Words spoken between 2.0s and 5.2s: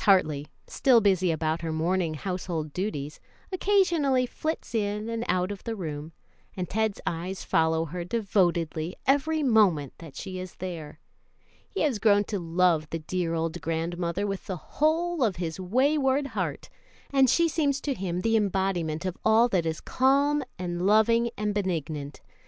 household duties, occasionally flits in